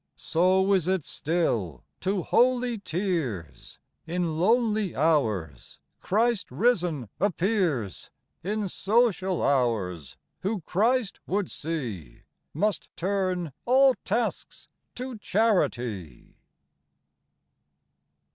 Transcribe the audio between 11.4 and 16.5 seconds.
see Must turn all tasks to charity.